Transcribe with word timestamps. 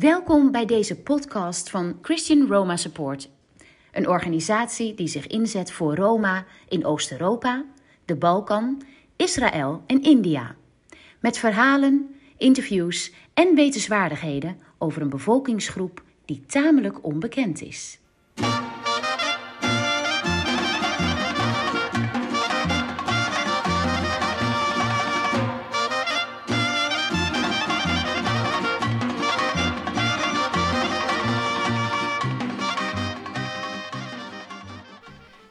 Welkom 0.00 0.50
bij 0.50 0.66
deze 0.66 0.96
podcast 0.96 1.70
van 1.70 1.98
Christian 2.02 2.46
Roma 2.46 2.76
Support, 2.76 3.30
een 3.92 4.08
organisatie 4.08 4.94
die 4.94 5.06
zich 5.06 5.26
inzet 5.26 5.72
voor 5.72 5.94
Roma 5.94 6.44
in 6.68 6.84
Oost-Europa, 6.84 7.64
de 8.04 8.16
Balkan, 8.16 8.82
Israël 9.16 9.82
en 9.86 10.02
India. 10.02 10.54
Met 11.18 11.38
verhalen, 11.38 12.14
interviews 12.36 13.12
en 13.34 13.54
wetenswaardigheden 13.54 14.58
over 14.78 15.02
een 15.02 15.10
bevolkingsgroep 15.10 16.02
die 16.24 16.44
tamelijk 16.46 17.04
onbekend 17.04 17.62
is. 17.62 17.98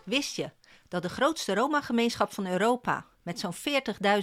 Wist 0.09 0.35
je 0.35 0.51
dat 0.87 1.01
de 1.01 1.09
grootste 1.09 1.53
Roma-gemeenschap 1.53 2.33
van 2.33 2.47
Europa, 2.47 3.05
met 3.21 3.39
zo'n 3.39 3.53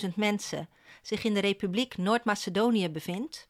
40.000 0.03 0.15
mensen, 0.15 0.69
zich 1.03 1.25
in 1.25 1.35
de 1.35 1.41
Republiek 1.41 1.97
Noord-Macedonië 1.97 2.89
bevindt? 2.89 3.49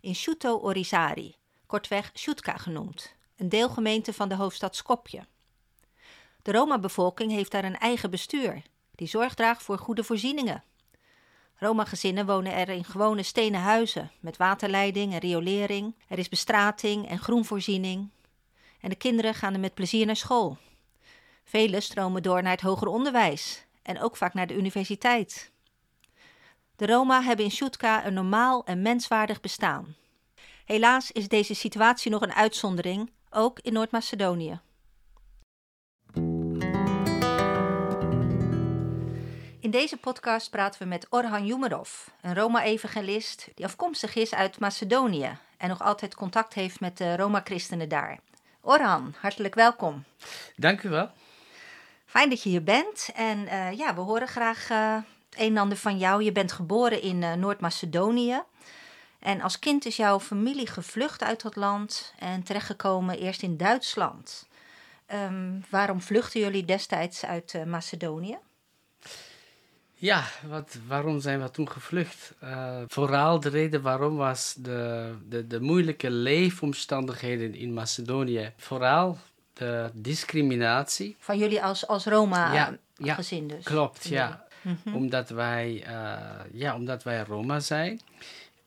In 0.00 0.14
Shuto 0.14 0.58
Orizari, 0.58 1.36
kortweg 1.66 2.10
Shutka 2.14 2.56
genoemd, 2.56 3.14
een 3.36 3.48
deelgemeente 3.48 4.12
van 4.12 4.28
de 4.28 4.34
hoofdstad 4.34 4.76
Skopje. 4.76 5.26
De 6.42 6.52
Roma-bevolking 6.52 7.30
heeft 7.30 7.50
daar 7.50 7.64
een 7.64 7.78
eigen 7.78 8.10
bestuur, 8.10 8.62
die 8.94 9.08
zorg 9.08 9.34
draagt 9.34 9.62
voor 9.62 9.78
goede 9.78 10.04
voorzieningen. 10.04 10.64
Roma-gezinnen 11.56 12.26
wonen 12.26 12.52
er 12.52 12.68
in 12.68 12.84
gewone 12.84 13.22
stenen 13.22 13.60
huizen 13.60 14.10
met 14.20 14.36
waterleiding 14.36 15.12
en 15.12 15.18
riolering. 15.18 15.94
Er 16.08 16.18
is 16.18 16.28
bestrating 16.28 17.08
en 17.08 17.18
groenvoorziening. 17.18 18.08
En 18.80 18.88
de 18.88 18.96
kinderen 18.96 19.34
gaan 19.34 19.54
er 19.54 19.60
met 19.60 19.74
plezier 19.74 20.06
naar 20.06 20.16
school. 20.16 20.58
Velen 21.48 21.82
stromen 21.82 22.22
door 22.22 22.42
naar 22.42 22.52
het 22.52 22.60
hoger 22.60 22.88
onderwijs 22.88 23.64
en 23.82 24.00
ook 24.00 24.16
vaak 24.16 24.34
naar 24.34 24.46
de 24.46 24.56
universiteit. 24.56 25.52
De 26.76 26.86
Roma 26.86 27.22
hebben 27.22 27.44
in 27.44 27.50
Shutka 27.50 28.06
een 28.06 28.14
normaal 28.14 28.64
en 28.64 28.82
menswaardig 28.82 29.40
bestaan. 29.40 29.94
Helaas 30.64 31.12
is 31.12 31.28
deze 31.28 31.54
situatie 31.54 32.10
nog 32.10 32.22
een 32.22 32.32
uitzondering, 32.32 33.10
ook 33.30 33.60
in 33.60 33.72
Noord-Macedonië. 33.72 34.60
In 39.60 39.70
deze 39.70 39.96
podcast 39.96 40.50
praten 40.50 40.82
we 40.82 40.88
met 40.88 41.06
Orhan 41.10 41.46
Jumerov, 41.46 42.06
een 42.20 42.34
Roma-evangelist 42.34 43.48
die 43.54 43.64
afkomstig 43.64 44.14
is 44.14 44.34
uit 44.34 44.58
Macedonië 44.58 45.38
en 45.56 45.68
nog 45.68 45.82
altijd 45.82 46.14
contact 46.14 46.54
heeft 46.54 46.80
met 46.80 46.98
de 46.98 47.16
Roma-christenen 47.16 47.88
daar. 47.88 48.18
Orhan, 48.60 49.14
hartelijk 49.20 49.54
welkom. 49.54 50.04
Dank 50.56 50.82
u 50.82 50.88
wel. 50.88 51.10
Fijn 52.06 52.28
dat 52.28 52.42
je 52.42 52.48
hier 52.48 52.62
bent. 52.62 53.10
En 53.14 53.38
uh, 53.38 53.72
ja, 53.72 53.94
we 53.94 54.00
horen 54.00 54.28
graag 54.28 54.68
het 54.68 55.04
een 55.36 55.50
en 55.50 55.56
ander 55.56 55.78
van 55.78 55.98
jou. 55.98 56.22
Je 56.22 56.32
bent 56.32 56.52
geboren 56.52 57.02
in 57.02 57.22
uh, 57.22 57.32
Noord-Macedonië. 57.32 58.42
En 59.18 59.40
als 59.40 59.58
kind 59.58 59.84
is 59.86 59.96
jouw 59.96 60.20
familie 60.20 60.66
gevlucht 60.66 61.22
uit 61.22 61.42
dat 61.42 61.56
land 61.56 62.14
en 62.18 62.42
terechtgekomen 62.42 63.18
eerst 63.18 63.42
in 63.42 63.56
Duitsland. 63.56 64.48
Um, 65.14 65.64
waarom 65.70 66.00
vluchten 66.00 66.40
jullie 66.40 66.64
destijds 66.64 67.24
uit 67.24 67.66
Macedonië? 67.66 68.38
Ja, 69.94 70.24
wat, 70.48 70.76
waarom 70.86 71.20
zijn 71.20 71.42
we 71.42 71.50
toen 71.50 71.70
gevlucht? 71.70 72.34
Vooral 72.86 73.40
de 73.40 73.48
reden 73.48 73.82
waarom 73.82 74.16
was 74.16 74.54
de, 74.58 75.14
de, 75.28 75.46
de 75.46 75.60
moeilijke 75.60 76.10
leefomstandigheden 76.10 77.54
in 77.54 77.74
Macedonië. 77.74 78.52
Vooral 78.56 79.18
de 79.56 79.90
discriminatie. 79.92 81.16
Van 81.18 81.38
jullie 81.38 81.62
als, 81.62 81.86
als 81.86 82.04
Roma-gezin 82.04 83.48
ja, 83.48 83.54
dus? 83.54 83.64
Klopt, 83.64 84.08
ja. 84.08 84.44
Mm-hmm. 84.62 84.94
omdat, 84.94 85.28
wij, 85.28 85.84
uh, 85.88 86.18
ja, 86.52 86.74
omdat 86.74 87.02
wij 87.02 87.22
Roma 87.22 87.60
zijn. 87.60 88.00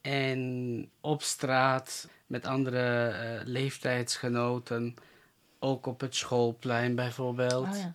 En 0.02 0.90
op 1.02 1.22
straat 1.22 2.08
met 2.25 2.46
andere 2.46 3.12
uh, 3.12 3.47
leeftijdsgenoten, 3.47 4.96
ook 5.59 5.86
op 5.86 6.00
het 6.00 6.16
schoolplein 6.16 6.96
bijvoorbeeld. 6.96 7.68
Oh, 7.68 7.78
ja. 7.78 7.94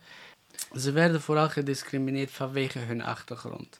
Ze 0.79 0.91
werden 0.91 1.21
vooral 1.21 1.49
gediscrimineerd 1.49 2.31
vanwege 2.31 2.79
hun 2.79 3.01
achtergrond. 3.01 3.79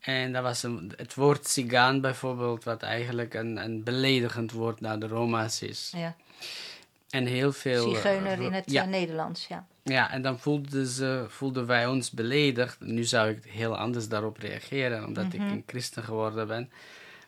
En 0.00 0.32
dat 0.32 0.42
was 0.42 0.62
een, 0.62 0.92
het 0.96 1.14
woord 1.14 1.48
Sigaan 1.48 2.00
bijvoorbeeld, 2.00 2.64
wat 2.64 2.82
eigenlijk 2.82 3.34
een, 3.34 3.56
een 3.56 3.82
beledigend 3.82 4.52
woord 4.52 4.80
naar 4.80 4.98
de 4.98 5.06
Roma's 5.06 5.62
is. 5.62 5.92
Ja. 5.96 6.16
En 7.10 7.26
heel 7.26 7.52
veel... 7.52 7.94
Zigeuner 7.94 8.40
in 8.40 8.52
het 8.52 8.70
ja. 8.70 8.84
Nederlands, 8.84 9.46
ja. 9.46 9.66
Ja, 9.82 10.10
en 10.10 10.22
dan 10.22 10.38
voelden, 10.38 10.86
ze, 10.86 11.24
voelden 11.28 11.66
wij 11.66 11.86
ons 11.86 12.10
beledigd. 12.10 12.80
Nu 12.80 13.04
zou 13.04 13.30
ik 13.30 13.44
heel 13.44 13.76
anders 13.76 14.08
daarop 14.08 14.36
reageren, 14.38 15.06
omdat 15.06 15.24
mm 15.24 15.30
-hmm. 15.30 15.46
ik 15.46 15.52
een 15.52 15.62
christen 15.66 16.02
geworden 16.02 16.46
ben. 16.46 16.70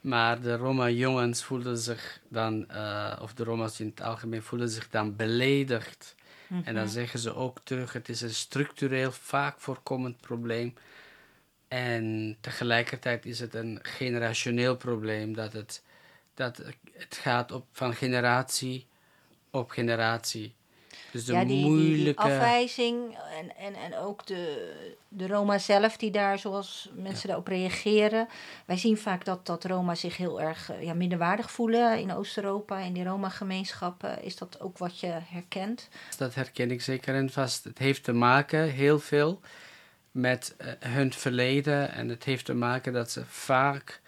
Maar 0.01 0.41
de 0.41 0.57
Roma-jongens 0.57 1.45
voelden 1.45 1.79
zich 1.79 2.21
dan, 2.29 2.67
uh, 2.73 3.19
of 3.21 3.35
de 3.35 3.45
Roma's 3.45 3.81
in 3.81 3.87
het 3.87 4.03
algemeen, 4.03 4.43
voelden 4.43 4.69
zich 4.69 4.91
dan 4.91 5.17
beledigd. 5.17 6.15
Mm 6.47 6.57
-hmm. 6.57 6.67
En 6.67 6.75
dan 6.75 6.89
zeggen 6.89 7.19
ze 7.19 7.35
ook 7.35 7.59
terug, 7.65 7.93
het 7.93 8.09
is 8.09 8.21
een 8.21 8.35
structureel, 8.35 9.13
vaak 9.13 9.61
voorkomend 9.61 10.21
probleem. 10.21 10.75
En 11.69 12.37
tegelijkertijd 12.41 13.27
is 13.27 13.41
het 13.41 13.55
een 13.55 13.79
generationeel 13.83 14.77
probleem, 14.77 15.35
dat 15.35 15.53
het, 15.53 15.83
dat 16.35 16.63
het 16.93 17.19
gaat 17.21 17.53
op, 17.53 17.67
van 17.73 17.95
generatie 17.95 18.87
op 19.51 19.71
generatie. 19.71 20.57
Dus 21.11 21.25
de 21.25 21.33
ja, 21.33 21.45
die, 21.45 21.65
moeilijke... 21.65 22.23
die, 22.23 22.33
afwijzing 22.33 23.19
en, 23.39 23.57
en, 23.57 23.75
en 23.75 23.97
ook 23.97 24.27
de, 24.27 24.73
de 25.09 25.27
Roma 25.27 25.59
zelf 25.59 25.97
die 25.97 26.11
daar, 26.11 26.39
zoals 26.39 26.91
mensen 26.95 27.21
ja. 27.23 27.27
daarop 27.27 27.47
reageren. 27.47 28.29
Wij 28.65 28.77
zien 28.77 28.97
vaak 28.97 29.25
dat, 29.25 29.47
dat 29.47 29.65
Roma 29.65 29.95
zich 29.95 30.17
heel 30.17 30.41
erg 30.41 30.71
ja, 30.81 30.95
minderwaardig 30.95 31.51
voelen 31.51 31.99
in 31.99 32.13
Oost-Europa, 32.13 32.79
in 32.79 32.93
die 32.93 33.05
Roma-gemeenschappen. 33.05 34.23
Is 34.23 34.37
dat 34.37 34.61
ook 34.61 34.79
wat 34.79 35.01
je 35.01 35.19
herkent? 35.25 35.89
Dat 36.17 36.35
herken 36.35 36.71
ik 36.71 36.83
zeker 36.83 37.15
en 37.15 37.31
vast. 37.31 37.65
Het 37.65 37.79
heeft 37.79 38.05
te 38.05 38.13
maken, 38.13 38.71
heel 38.71 38.99
veel, 38.99 39.41
met 40.11 40.57
uh, 40.61 40.69
hun 40.79 41.13
verleden. 41.13 41.93
En 41.93 42.09
het 42.09 42.25
heeft 42.25 42.45
te 42.45 42.55
maken 42.55 42.93
dat 42.93 43.11
ze 43.11 43.25
vaak 43.27 44.01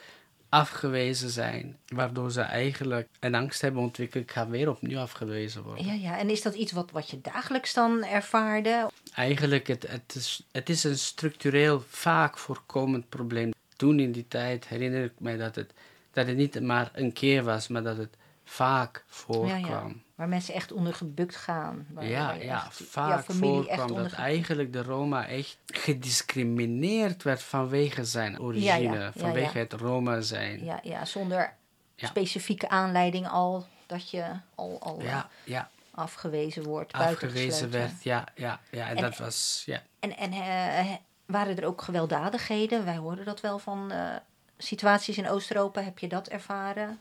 afgewezen 0.51 1.31
zijn, 1.31 1.77
waardoor 1.87 2.31
ze 2.31 2.41
eigenlijk 2.41 3.09
een 3.21 3.35
angst 3.35 3.61
hebben 3.61 3.83
ontwikkeld, 3.83 4.25
ik 4.25 4.31
ga 4.31 4.49
weer 4.49 4.71
opnieuw 4.71 4.99
afgewezen 4.99 5.63
worden. 5.63 5.87
Ja, 5.87 5.93
ja. 5.93 6.19
en 6.19 6.31
is 6.31 6.43
dat 6.43 6.55
iets 6.55 6.73
wat, 6.73 6.91
wat 6.91 7.11
je 7.11 7.21
dagelijks 7.21 7.75
dan 7.75 8.05
ervaarde? 8.05 8.91
Eigenlijk, 9.15 9.67
het, 9.67 9.89
het, 9.89 10.15
is, 10.15 10.47
het 10.53 10.69
is 10.69 10.85
een 10.85 10.99
structureel 10.99 11.85
vaak 11.89 12.39
voorkomend 12.39 13.09
probleem. 13.09 13.53
Toen 13.77 14.01
in 14.01 14.13
die 14.13 14.29
tijd 14.29 14.69
herinner 14.69 15.05
ik 15.05 15.13
mij 15.19 15.37
dat 15.37 15.55
het, 15.55 15.73
dat 16.13 16.27
het 16.27 16.37
niet 16.37 16.61
maar 16.61 16.91
een 16.93 17.13
keer 17.13 17.45
was, 17.45 17.69
maar 17.69 17.83
dat 17.83 17.97
het 17.97 18.17
vaak 18.45 19.05
voorkwam. 19.07 19.61
Ja, 19.61 19.67
ja. 19.69 19.93
Waar 20.21 20.29
mensen 20.29 20.55
echt 20.55 20.73
onder 20.73 20.95
gebukt 20.95 21.37
gaan. 21.37 21.87
Waar 21.91 22.05
ja, 22.05 22.33
ja 22.33 22.65
echt, 22.65 22.83
vaak 22.85 23.25
voorkwam 23.25 23.95
dat 23.95 24.13
eigenlijk 24.13 24.73
de 24.73 24.83
Roma 24.83 25.27
echt 25.27 25.59
gediscrimineerd 25.67 27.23
werd 27.23 27.43
vanwege 27.43 28.05
zijn 28.05 28.41
origine, 28.41 28.99
ja, 28.99 29.13
vanwege 29.17 29.59
het 29.59 29.73
Roma 29.73 30.21
zijn. 30.21 30.65
Ja, 30.65 30.81
ja 30.83 31.05
zonder 31.05 31.55
specifieke 31.97 32.69
aanleiding 32.69 33.29
al 33.29 33.67
dat 33.87 34.11
je 34.11 34.25
al, 34.55 34.79
al 34.81 35.03
ja, 35.03 35.29
ja. 35.45 35.71
afgewezen 35.91 36.63
wordt. 36.63 36.93
Afgewezen 36.93 37.71
werd, 37.71 38.03
ja, 38.03 38.25
ja, 38.35 38.61
ja. 38.71 38.89
En, 38.89 38.97
en 38.97 39.03
dat 39.03 39.17
was, 39.17 39.63
ja. 39.67 39.83
En, 40.01 40.17
en 40.17 40.33
uh, 40.33 40.95
waren 41.27 41.57
er 41.57 41.65
ook 41.65 41.83
gewelddadigheden? 41.83 42.85
Wij 42.85 42.97
hoorden 42.97 43.25
dat 43.25 43.41
wel 43.41 43.59
van... 43.59 43.93
Uh, 43.93 44.15
situaties 44.63 45.19
in 45.19 45.29
Oost-Europa, 45.29 45.83
heb 45.83 45.99
je 45.99 46.09
dat 46.09 46.29
ervaren? 46.29 46.99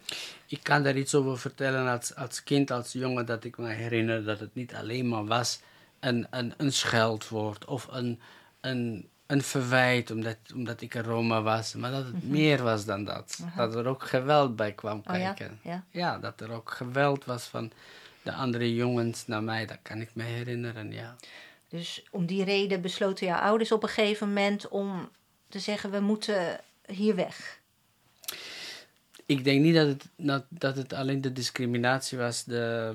Ik 0.48 0.64
kan 0.64 0.84
daar 0.84 0.98
iets 0.98 1.16
over 1.16 1.40
vertellen 1.40 1.88
als, 1.88 2.16
als 2.16 2.44
kind, 2.44 2.72
als 2.72 2.92
jongen, 2.92 3.26
dat 3.26 3.44
ik 3.44 3.58
me 3.58 3.70
herinner 3.70 4.24
dat 4.24 4.40
het 4.40 4.56
niet 4.56 4.74
alleen 4.76 5.08
maar 5.08 5.26
was 5.26 5.60
een, 6.00 6.28
een, 6.30 6.54
een 6.58 6.74
scheldwoord 6.74 7.66
of 7.66 7.88
een, 7.92 8.20
een, 8.62 9.10
een 9.26 9.42
verwijt 9.42 10.12
omdat, 10.12 10.38
omdat 10.54 10.82
ik 10.82 10.94
een 10.94 11.04
Roma 11.04 11.42
was, 11.42 11.74
maar 11.74 11.92
dat 11.92 12.06
het 12.06 12.14
mm 12.14 12.20
-hmm. 12.20 12.30
meer 12.30 12.64
was 12.64 12.86
dan 12.86 13.04
dat. 13.04 13.38
Uh 13.42 13.48
-huh. 13.48 13.58
Dat 13.58 13.76
er 13.76 13.88
ook 13.88 14.04
geweld 14.04 14.56
bij 14.56 14.72
kwam 14.72 15.04
kijken. 15.04 15.50
Oh 15.52 15.58
ja? 15.64 15.72
Ja. 15.72 15.84
ja, 15.90 16.20
dat 16.20 16.42
er 16.42 16.52
ook 16.52 16.72
geweld 16.72 17.26
was 17.26 17.44
van 17.44 17.72
de 18.22 18.34
andere 18.34 18.76
jongens 18.76 19.28
naar 19.28 19.44
mij, 19.44 19.66
dat 19.66 19.80
kan 19.82 20.02
ik 20.02 20.10
me 20.14 20.24
herinneren, 20.24 20.92
ja. 20.92 21.16
Dus 21.70 22.04
om 22.12 22.26
die 22.26 22.44
reden 22.44 22.82
besloten 22.82 23.28
jouw 23.28 23.40
ouders 23.40 23.72
op 23.72 23.84
een 23.84 23.90
gegeven 23.90 24.28
moment 24.28 24.68
om 24.68 25.10
te 25.50 25.60
zeggen: 25.60 25.92
we 25.92 26.00
moeten 26.00 26.60
hier 26.90 27.16
weg? 27.16 27.60
Ik 29.26 29.44
denk 29.44 29.62
niet 29.62 29.76
dat 29.76 29.88
het, 29.88 30.06
dat, 30.16 30.46
dat 30.50 30.76
het 30.76 30.94
alleen 30.94 31.22
de 31.22 31.34
discriminatie 31.34 32.18
was. 32.18 32.44
De, 32.44 32.94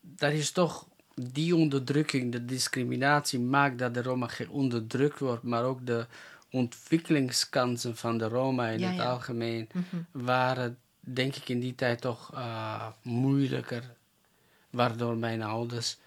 dat 0.00 0.32
is 0.32 0.50
toch 0.50 0.86
die 1.14 1.56
onderdrukking, 1.56 2.32
de 2.32 2.44
discriminatie 2.44 3.40
maakt 3.40 3.78
dat 3.78 3.94
de 3.94 4.02
Roma 4.02 4.28
onderdrukt 4.50 5.18
wordt, 5.18 5.42
maar 5.42 5.64
ook 5.64 5.86
de 5.86 6.06
ontwikkelingskansen 6.50 7.96
van 7.96 8.18
de 8.18 8.28
Roma 8.28 8.68
in 8.68 8.78
ja, 8.78 8.88
het 8.88 8.96
ja. 8.96 9.10
algemeen 9.10 9.68
Mhm. 9.72 10.02
waren 10.10 10.78
denk 11.00 11.36
ik, 11.36 11.48
in 11.48 11.60
die 11.60 11.74
tijd 11.74 12.00
toch 12.00 12.34
uh, 12.34 12.86
moeilijker. 13.02 13.82
Waardoor 14.70 15.16
mijn 15.16 15.42
ouders 15.42 15.98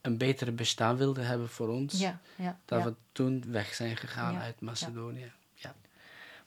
een 0.00 0.16
betere 0.16 0.52
bestaan 0.52 0.96
wilden 0.96 1.26
hebben 1.26 1.48
voor 1.48 1.68
ons. 1.68 1.98
Ja, 1.98 2.20
ja, 2.36 2.58
dat 2.64 2.84
we 2.84 2.94
toen 3.12 3.44
weg 3.46 3.74
zijn 3.74 3.96
gegaan 3.96 4.36
uit 4.36 4.60
Macedonië. 4.60 5.32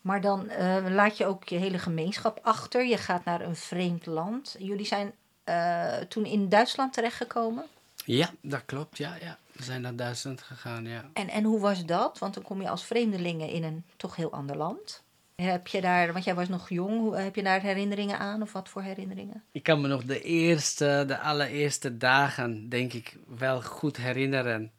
Maar 0.03 0.21
dan 0.21 0.49
uh, 0.49 0.85
laat 0.89 1.17
je 1.17 1.25
ook 1.25 1.43
je 1.43 1.55
hele 1.55 1.79
gemeenschap 1.79 2.39
achter. 2.41 2.85
Je 2.85 2.97
gaat 2.97 3.25
naar 3.25 3.41
een 3.41 3.55
vreemd 3.55 4.05
land. 4.05 4.55
Jullie 4.59 4.85
zijn 4.85 5.11
uh, 5.45 5.95
toen 5.95 6.25
in 6.25 6.49
Duitsland 6.49 6.93
terechtgekomen? 6.93 7.63
Ja, 8.05 8.29
dat 8.41 8.61
klopt. 8.65 8.97
Ja, 8.97 9.15
ja. 9.21 9.37
We 9.51 9.63
zijn 9.63 9.81
naar 9.81 9.95
Duitsland 9.95 10.41
gegaan, 10.41 10.85
ja. 10.85 11.05
En, 11.13 11.29
en 11.29 11.43
hoe 11.43 11.59
was 11.59 11.85
dat? 11.85 12.19
Want 12.19 12.33
dan 12.33 12.43
kom 12.43 12.61
je 12.61 12.69
als 12.69 12.85
vreemdelingen 12.85 13.49
in 13.49 13.63
een 13.63 13.83
toch 13.97 14.15
heel 14.15 14.31
ander 14.31 14.57
land. 14.57 15.03
Heb 15.35 15.67
je 15.67 15.81
daar, 15.81 16.13
want 16.13 16.25
jij 16.25 16.35
was 16.35 16.47
nog 16.47 16.69
jong, 16.69 17.15
heb 17.15 17.35
je 17.35 17.43
daar 17.43 17.61
herinneringen 17.61 18.19
aan 18.19 18.41
of 18.41 18.51
wat 18.51 18.69
voor 18.69 18.81
herinneringen? 18.81 19.43
Ik 19.51 19.63
kan 19.63 19.81
me 19.81 19.87
nog 19.87 20.03
de 20.03 20.21
eerste, 20.21 21.03
de 21.07 21.19
allereerste 21.19 21.97
dagen, 21.97 22.69
denk 22.69 22.93
ik, 22.93 23.17
wel 23.37 23.61
goed 23.61 23.97
herinneren. 23.97 24.71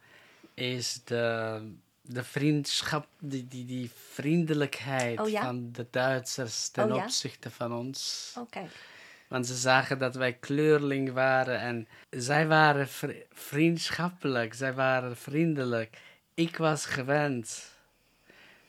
Is 0.54 1.00
de, 1.04 1.60
de 2.06 2.24
vriendschap, 2.24 3.06
die, 3.18 3.48
die, 3.48 3.64
die 3.64 3.90
vriendelijkheid 4.10 5.20
oh, 5.20 5.28
ja? 5.28 5.42
van 5.42 5.72
de 5.72 5.86
Duitsers 5.90 6.68
ten 6.68 6.90
oh, 6.90 6.96
ja? 6.96 7.02
opzichte 7.02 7.50
van 7.50 7.72
ons. 7.72 8.32
Oh. 8.38 8.62
Want 9.28 9.46
ze 9.46 9.54
zagen 9.54 9.98
dat 9.98 10.14
wij 10.14 10.32
kleurling 10.32 11.12
waren 11.12 11.60
en 11.60 11.88
zij 12.10 12.46
waren 12.46 12.88
vriendschappelijk, 13.32 14.54
zij 14.54 14.74
waren 14.74 15.16
vriendelijk. 15.16 15.98
Ik 16.34 16.56
was 16.56 16.86
gewend 16.86 17.72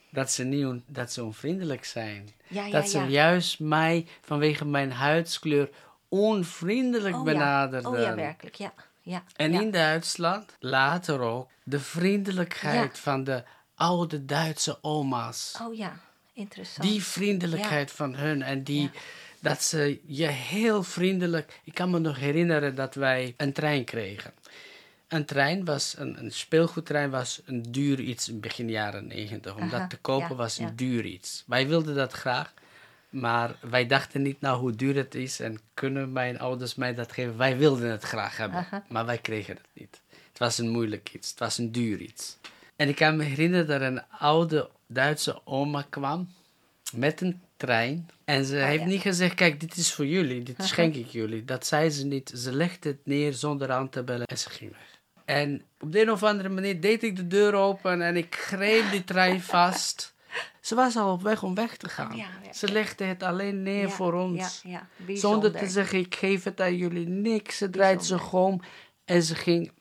dat 0.10 0.32
ze, 0.32 0.44
niet 0.44 0.82
dat 0.86 1.12
ze 1.12 1.24
onvriendelijk 1.24 1.86
zijn. 1.86 2.30
Ja, 2.48 2.70
dat 2.70 2.90
ze 2.90 3.00
juist 3.00 3.60
mij 3.60 4.08
vanwege 4.22 4.66
mijn 4.66 4.92
huidskleur 4.92 5.70
onvriendelijk 6.08 7.16
oh, 7.16 7.24
benaderden. 7.24 7.92
Oh 7.92 8.00
ja, 8.00 8.16
werkelijk, 8.16 8.56
ja. 8.56 8.74
Ja 9.06 9.24
en 9.36 9.52
ja. 9.52 9.62
in 9.62 9.72
Duitsland 9.72 10.56
later 10.60 11.20
ook 11.20 11.50
de 11.64 11.80
vriendelijkheid 11.80 13.00
van 13.00 13.24
de 13.24 13.44
oude 13.76 14.26
Duitse 14.26 14.78
oma's. 14.84 15.58
Oh 15.62 15.76
ja, 15.76 16.00
interessant. 16.34 16.88
Die 16.88 17.04
vriendelijkheid 17.04 17.92
van 17.92 18.16
hun 18.16 18.42
en 18.42 18.64
die 18.64 18.92
dat 19.40 19.64
ze 19.64 20.00
je 20.06 20.28
heel 20.28 20.84
vriendelijk. 20.84 21.60
Ik 21.64 21.74
kan 21.74 21.90
me 21.90 22.00
nog 22.00 22.18
herinneren 22.20 22.76
dat 22.76 22.96
wij 22.96 23.34
een 23.38 23.54
trein 23.54 23.84
kregen. 23.84 24.34
Een 25.08 25.26
trein 25.26 25.66
was, 25.66 25.96
een, 25.98 26.20
een 26.20 26.32
speelgoedtrein 26.32 27.10
was 27.10 27.42
een 27.46 27.62
duur 27.62 28.00
iets 28.00 28.30
in 28.30 28.40
begin 28.40 28.70
jaren 28.70 29.08
negentig. 29.08 29.56
Om 29.56 29.62
Aha, 29.62 29.80
dat 29.80 29.90
te 29.90 29.98
kopen 29.98 30.36
was 30.36 30.58
een 30.58 30.76
duur 30.76 31.06
iets. 31.06 31.44
Wij 31.48 31.68
wilden 31.68 31.96
dat 31.96 32.12
graag, 32.12 32.54
maar 33.16 33.56
wij 33.62 33.88
dachten 33.88 34.22
niet 34.22 34.42
nou 34.42 34.60
hoe 34.60 34.76
duur 34.76 34.96
het 34.96 35.16
is 35.16 35.40
en 35.40 35.60
kunnen 35.74 36.12
mijn 36.12 36.40
ouders 36.40 36.76
mij 36.76 36.94
dat 36.94 37.12
geven. 37.12 37.38
Wij 37.38 37.58
wilden 37.58 37.90
het 37.92 38.04
graag 38.04 38.38
hebben, 38.38 38.60
Aha. 38.60 38.84
maar 38.90 39.06
wij 39.06 39.18
kregen 39.18 39.56
het 39.56 39.66
niet. 39.74 40.02
Het 40.10 40.40
was 40.40 40.58
een 40.58 40.70
moeilijk 40.70 41.10
iets, 41.14 41.30
het 41.30 41.40
was 41.40 41.58
een 41.58 41.72
duur 41.72 42.00
iets. 42.00 42.38
En 42.76 42.90
ik 42.90 42.96
kan 42.96 43.16
me 43.18 43.24
herinneren 43.24 43.68
dat 43.68 43.82
een 43.82 44.02
oude 44.10 44.70
Duitse 44.88 45.42
oma 45.46 45.86
kwam 45.90 46.30
met 46.94 47.22
een 47.22 47.42
trein. 47.58 48.10
En 48.26 48.46
ze 48.46 48.56
Oh, 48.56 48.64
heeft 48.64 48.82
ja. 48.82 48.88
niet 48.88 49.02
gezegd, 49.02 49.36
kijk, 49.36 49.60
dit 49.60 49.78
is 49.78 49.94
voor 49.94 50.06
jullie, 50.06 50.44
dit 50.44 50.64
schenk 50.64 50.96
ik 50.96 51.08
jullie. 51.08 51.46
Dat 51.46 51.66
zei 51.66 51.90
ze 51.90 52.06
niet. 52.06 52.32
Ze 52.36 52.52
legde 52.52 52.90
het 52.90 53.06
neer 53.06 53.34
zonder 53.34 53.72
aan 53.72 53.90
te 53.90 54.04
bellen 54.04 54.28
en 54.28 54.38
ze 54.38 54.50
ging 54.50 54.72
weg. 54.72 55.00
En 55.26 55.62
op 55.80 55.92
de 55.92 56.02
een 56.02 56.12
of 56.12 56.24
andere 56.24 56.50
manier 56.50 56.82
deed 56.82 57.04
ik 57.04 57.16
de 57.16 57.28
deur 57.28 57.54
open 57.54 58.02
en 58.02 58.16
ik 58.16 58.36
greep 58.36 58.92
die 58.92 59.04
trein 59.04 59.42
vast. 59.42 60.15
Ze 60.62 60.76
was 60.76 60.96
al 60.96 61.12
op 61.12 61.22
weg 61.22 61.44
om 61.44 61.56
weg 61.56 61.78
te 61.78 61.90
gaan. 61.90 62.16
Ja, 62.16 62.28
ja. 62.44 62.54
Ze 62.54 62.72
legde 62.72 63.04
het 63.04 63.24
alleen 63.24 63.64
neer 63.64 63.90
voor 63.90 64.14
ons. 64.14 64.64
Zonder 65.08 65.52
te 65.52 65.68
zeggen, 65.68 66.00
ik 66.00 66.16
geef 66.16 66.44
het 66.44 66.62
aan 66.62 66.76
jullie 66.76 67.08
niks. 67.08 67.58
Ze 67.58 67.70
draait 67.70 68.06
zich 68.06 68.34
om 68.34 68.62
en 69.06 69.24
ze 69.24 69.36
ging. 69.36 69.72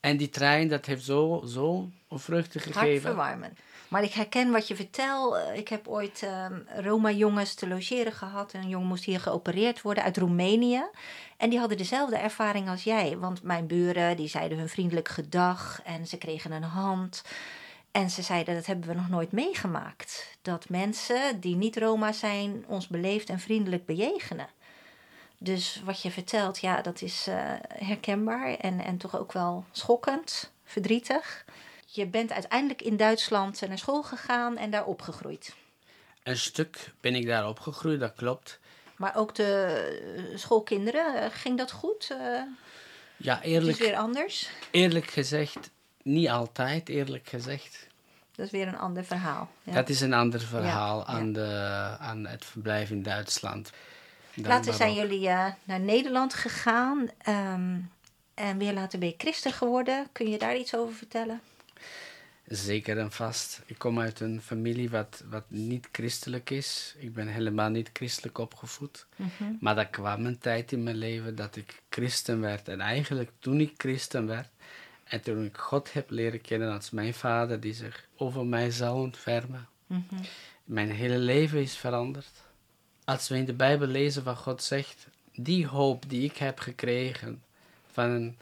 En 0.00 0.16
die 0.16 0.30
trein, 0.30 0.68
dat 0.68 0.86
heeft 0.86 1.04
zo, 1.04 1.42
zo 1.46 1.88
vruchten 2.08 2.60
gegeven. 2.60 2.88
Hartverwarmend. 2.90 3.58
Maar 3.88 4.02
ik 4.02 4.12
herken 4.12 4.50
wat 4.50 4.68
je 4.68 4.76
vertelt. 4.76 5.34
Eh, 5.34 5.56
Ik 5.56 5.68
heb 5.68 5.88
ooit 5.88 6.22
ehm, 6.22 6.60
Roma-jongens 6.76 7.54
te 7.54 7.68
logeren 7.68 8.12
gehad. 8.12 8.52
Een 8.52 8.68
jongen 8.68 8.88
moest 8.88 9.04
hier 9.04 9.20
geopereerd 9.20 9.82
worden 9.82 10.04
uit 10.04 10.16
Roemenië. 10.16 10.82
En 11.36 11.50
die 11.50 11.58
hadden 11.58 11.78
dezelfde 11.78 12.16
ervaring 12.16 12.68
als 12.68 12.84
jij. 12.84 13.18
Want 13.18 13.42
mijn 13.42 13.66
buren 13.66 14.16
die 14.16 14.28
zeiden 14.28 14.58
hun 14.58 14.68
vriendelijk 14.68 15.08
gedag 15.08 15.80
en 15.84 16.06
ze 16.06 16.16
kregen 16.18 16.52
een 16.52 16.62
hand. 16.62 17.22
En 17.92 18.10
ze 18.10 18.22
zeiden 18.22 18.54
dat 18.54 18.66
hebben 18.66 18.88
we 18.88 18.94
nog 18.94 19.08
nooit 19.08 19.32
meegemaakt. 19.32 20.36
Dat 20.42 20.68
mensen 20.68 21.40
die 21.40 21.56
niet 21.56 21.76
Roma 21.76 22.12
zijn 22.12 22.64
ons 22.66 22.86
beleefd 22.88 23.28
en 23.28 23.40
vriendelijk 23.40 23.86
bejegenen. 23.86 24.48
Dus 25.38 25.80
wat 25.84 26.02
je 26.02 26.10
vertelt, 26.10 26.58
ja, 26.58 26.80
dat 26.82 27.02
is 27.02 27.26
eh, 27.26 27.36
herkenbaar 27.68 28.54
en, 28.54 28.80
en 28.80 28.96
toch 28.96 29.18
ook 29.18 29.32
wel 29.32 29.64
schokkend, 29.72 30.52
verdrietig. 30.64 31.44
Je 31.86 32.06
bent 32.06 32.32
uiteindelijk 32.32 32.82
in 32.82 32.96
Duitsland 32.96 33.60
naar 33.68 33.78
school 33.78 34.02
gegaan 34.02 34.56
en 34.56 34.70
daar 34.70 34.84
opgegroeid. 34.86 35.54
Een 36.22 36.36
stuk 36.38 36.92
ben 37.00 37.14
ik 37.14 37.26
daar 37.26 37.48
opgegroeid, 37.48 38.00
dat 38.00 38.14
klopt. 38.14 38.58
Maar 38.96 39.16
ook 39.16 39.34
de 39.34 40.22
eh, 40.32 40.38
schoolkinderen, 40.38 41.22
eh, 41.22 41.30
ging 41.32 41.58
dat 41.58 41.72
goed? 41.72 42.10
Eh, 42.10 42.18
Ja, 43.16 43.34
het 43.34 43.44
is 43.44 43.50
eerlijk, 43.52 43.78
weer 43.78 43.96
anders. 43.96 44.50
eerlijk 44.70 45.06
gezegd, 45.06 45.70
niet 46.02 46.28
altijd, 46.28 46.88
eerlijk 46.88 47.28
gezegd. 47.28 47.86
Dat 48.34 48.46
is 48.46 48.52
weer 48.52 48.68
een 48.68 48.78
ander 48.78 49.04
verhaal. 49.04 49.50
Ja. 49.62 49.72
Dat 49.72 49.88
is 49.88 50.00
een 50.00 50.12
ander 50.12 50.40
verhaal 50.40 50.98
Ja, 50.98 51.04
Aan, 51.06 51.32
de, 51.32 51.96
aan 51.98 52.26
het 52.26 52.44
verblijf 52.44 52.90
in 52.90 53.02
Duitsland. 53.02 53.70
Later 54.34 54.74
zijn 54.74 54.94
jullie 54.94 55.28
eh, 55.28 55.46
naar 55.64 55.80
Nederland 55.80 56.34
gegaan. 56.34 57.08
ehm, 57.18 57.78
en 58.34 58.58
weer 58.58 58.72
later 58.72 58.98
ben 58.98 59.08
je 59.08 59.14
christen 59.18 59.52
geworden. 59.52 60.06
Kun 60.12 60.30
je 60.30 60.38
daar 60.38 60.56
iets 60.56 60.74
over 60.74 60.94
vertellen? 60.94 61.40
Zeker 62.46 62.98
en 62.98 63.12
vast. 63.12 63.60
Ik 63.66 63.78
kom 63.78 64.00
uit 64.00 64.20
een 64.20 64.40
familie 64.42 64.90
wat, 64.90 65.22
wat 65.30 65.44
niet 65.48 65.88
christelijk 65.92 66.50
is. 66.50 66.94
Ik 66.98 67.14
ben 67.14 67.26
helemaal 67.28 67.68
niet 67.70 67.90
christelijk 67.92 68.38
opgevoed. 68.38 69.06
Mhm. 69.16 69.52
Maar 69.60 69.78
er 69.78 69.86
kwam 69.86 70.26
een 70.26 70.38
tijd 70.38 70.72
in 70.72 70.82
mijn 70.82 70.96
leven 70.96 71.34
dat 71.36 71.56
ik 71.56 71.82
christen 71.90 72.40
werd. 72.40 72.68
En 72.68 72.80
eigenlijk 72.80 73.30
toen 73.38 73.60
ik 73.60 73.72
christen 73.76 74.26
werd 74.26 74.48
en 75.12 75.20
toen 75.20 75.44
ik 75.44 75.56
God 75.56 75.92
heb 75.92 76.10
leren 76.10 76.40
kennen 76.40 76.72
als 76.72 76.90
mijn 76.90 77.14
vader 77.14 77.60
die 77.60 77.74
zich 77.74 78.06
over 78.16 78.46
mij 78.46 78.70
zou 78.70 79.00
ontfermen. 79.00 79.68
Mhm. 79.86 80.02
Mijn 80.64 80.90
hele 80.90 81.18
leven 81.18 81.60
is 81.60 81.76
veranderd. 81.76 82.42
Als 83.04 83.28
we 83.28 83.36
in 83.36 83.44
de 83.44 83.52
Bijbel 83.52 83.86
lezen 83.86 84.24
wat 84.24 84.36
God 84.36 84.62
zegt, 84.62 85.08
die 85.34 85.66
hoop 85.66 86.08
die 86.08 86.24
ik 86.24 86.36
heb 86.36 86.58
gekregen 86.58 87.42
van 87.92 88.10
een 88.10 88.38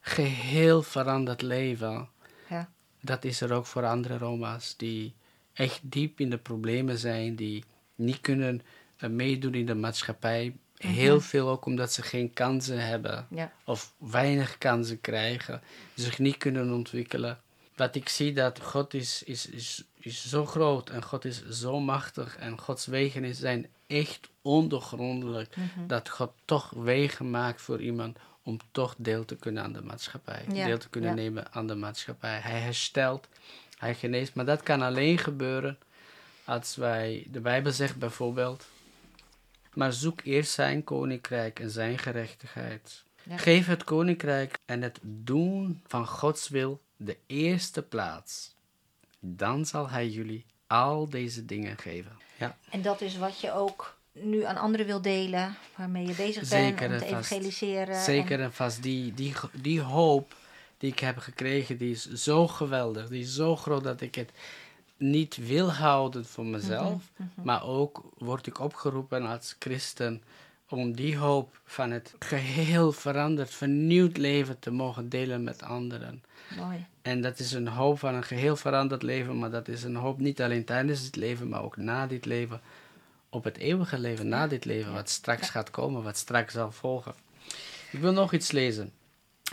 geheel 0.00 0.82
veranderd 0.82 1.42
leven, 1.42 2.08
Ja. 2.48 2.68
dat 3.00 3.24
is 3.24 3.40
er 3.40 3.52
ook 3.52 3.66
voor 3.66 3.86
andere 3.86 4.18
Roma's 4.18 4.76
die 4.76 5.14
echt 5.52 5.80
diep 5.82 6.20
in 6.20 6.30
de 6.30 6.38
problemen 6.38 6.98
zijn, 6.98 7.36
die 7.36 7.64
niet 7.94 8.20
kunnen 8.20 8.62
eh, 8.96 9.10
meedoen 9.10 9.54
in 9.54 9.66
de 9.66 9.74
maatschappij. 9.74 10.56
Heel 10.88 11.20
veel 11.20 11.48
ook 11.48 11.64
omdat 11.66 11.92
ze 11.92 12.02
geen 12.02 12.32
kansen 12.32 12.86
hebben 12.86 13.26
Ja. 13.30 13.52
of 13.64 13.92
weinig 13.98 14.58
kansen 14.58 15.00
krijgen, 15.00 15.62
zich 15.94 16.18
niet 16.18 16.36
kunnen 16.36 16.72
ontwikkelen. 16.72 17.40
Wat 17.76 17.94
ik 17.94 18.08
zie 18.08 18.32
dat 18.32 18.60
God 18.60 18.94
is, 18.94 19.22
is, 19.22 19.46
is, 19.46 19.84
is 19.98 20.28
zo 20.28 20.46
groot 20.46 20.90
en 20.90 21.02
God 21.02 21.24
is 21.24 21.48
zo 21.48 21.80
machtig 21.80 22.36
en 22.36 22.58
Gods 22.58 22.86
wegen 22.86 23.34
zijn 23.34 23.66
echt 23.86 24.28
ondergrondelijk. 24.42 25.54
Dat 25.86 26.08
God 26.08 26.32
toch 26.44 26.70
wegen 26.70 27.30
maakt 27.30 27.60
voor 27.60 27.80
iemand 27.80 28.18
om 28.42 28.58
toch 28.70 28.94
deel 28.98 29.24
te 29.24 29.36
kunnen 29.36 29.62
aan 29.62 29.72
de 29.72 29.82
maatschappij. 29.82 30.44
Ja, 30.52 30.66
Deel 30.66 30.78
te 30.78 30.88
kunnen 30.88 31.10
ja. 31.10 31.16
nemen 31.16 31.52
aan 31.52 31.66
de 31.66 31.74
maatschappij. 31.74 32.38
Hij 32.38 32.60
herstelt, 32.60 33.28
hij 33.78 33.94
geneest. 33.94 34.34
Maar 34.34 34.44
dat 34.44 34.62
kan 34.62 34.82
alleen 34.82 35.18
gebeuren 35.18 35.78
als 36.44 36.76
wij, 36.76 37.26
de 37.30 37.40
Bijbel 37.40 37.72
zegt 37.72 37.96
bijvoorbeeld, 37.96 38.66
maar 39.74 39.92
zoek 39.92 40.20
eerst 40.24 40.52
zijn 40.52 40.84
koninkrijk 40.84 41.60
en 41.60 41.70
zijn 41.70 41.98
gerechtigheid. 41.98 43.02
Ja. 43.22 43.36
Geef 43.36 43.66
het 43.66 43.84
koninkrijk 43.84 44.58
en 44.64 44.82
het 44.82 44.98
doen 45.02 45.80
van 45.86 46.06
Gods 46.06 46.48
wil 46.48 46.80
de 46.96 47.16
eerste 47.26 47.82
plaats. 47.82 48.54
Dan 49.20 49.66
zal 49.66 49.88
hij 49.90 50.08
jullie 50.08 50.44
al 50.66 51.08
deze 51.08 51.44
dingen 51.44 51.78
geven. 51.78 52.12
Ja, 52.38 52.56
En 52.70 52.82
dat 52.82 53.00
is 53.00 53.16
wat 53.16 53.40
je 53.40 53.52
ook 53.52 53.96
nu 54.12 54.44
aan 54.44 54.56
anderen 54.56 54.86
wil 54.86 55.02
delen, 55.02 55.56
waarmee 55.76 56.06
je 56.06 56.14
bezig 56.14 56.48
bent 56.48 56.80
om 56.80 56.88
te 56.88 56.98
vast. 56.98 57.02
evangeliseren. 57.04 58.02
zeker 58.02 58.38
en- 58.38 58.44
en 58.44 58.52
vast. 58.52 58.82
Die, 58.82 59.14
die, 59.14 59.34
die 59.52 59.80
hoop 59.80 60.34
die 60.78 60.90
ik 60.92 60.98
heb 60.98 61.18
gekregen, 61.18 61.76
die 61.78 61.90
is 61.90 62.12
zo 62.12 62.48
geweldig. 62.48 63.08
Die 63.08 63.22
is 63.22 63.34
zo 63.34 63.56
groot 63.56 63.84
dat 63.84 64.00
ik 64.00 64.14
het 64.14 64.30
niet 64.96 65.36
wil 65.36 65.72
houden 65.72 66.24
voor 66.24 66.46
mezelf. 66.46 67.10
Maar 67.42 67.64
ook 67.64 68.02
word 68.18 68.46
ik 68.46 68.58
opgeroepen 68.60 69.26
als 69.26 69.56
christen 69.58 70.22
om 70.68 70.92
die 70.94 71.16
hoop 71.18 71.60
van 71.64 71.90
het 71.90 72.14
geheel 72.18 72.92
veranderd, 72.92 73.50
vernieuwd 73.50 74.16
leven 74.16 74.58
te 74.58 74.70
mogen 74.70 75.08
delen 75.08 75.42
met 75.44 75.62
anderen. 75.62 76.22
Mooi. 76.56 76.86
En 77.02 77.22
dat 77.22 77.38
is 77.38 77.52
een 77.52 77.68
hoop 77.68 77.98
van 77.98 78.14
een 78.14 78.22
geheel 78.24 78.56
veranderd 78.56 79.02
leven, 79.02 79.38
maar 79.38 79.50
dat 79.50 79.68
is 79.68 79.82
een 79.82 79.96
hoop 79.96 80.18
niet 80.18 80.42
alleen 80.42 80.64
tijdens 80.64 81.02
het 81.04 81.16
leven, 81.16 81.48
maar 81.48 81.62
ook 81.62 81.76
na 81.76 82.06
dit 82.06 82.24
leven. 82.24 82.60
op 83.34 83.44
het 83.44 83.56
eeuwige 83.56 83.98
leven, 83.98 84.28
na 84.28 84.46
dit 84.46 84.64
leven, 84.64 84.92
wat 84.92 85.08
straks 85.08 85.50
gaat 85.50 85.70
komen, 85.70 86.02
wat 86.02 86.16
straks 86.16 86.52
zal 86.52 86.72
volgen. 86.72 87.14
Ik 87.90 88.00
wil 88.00 88.12
nog 88.12 88.32
iets 88.32 88.50
lezen. 88.50 88.92